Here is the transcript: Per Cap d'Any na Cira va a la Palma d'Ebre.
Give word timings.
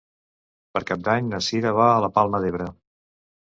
Per 0.77 0.81
Cap 0.91 1.03
d'Any 1.09 1.29
na 1.35 1.43
Cira 1.49 1.75
va 1.81 1.85
a 1.91 2.01
la 2.07 2.11
Palma 2.19 2.43
d'Ebre. 2.47 2.71